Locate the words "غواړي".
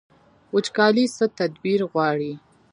1.91-2.33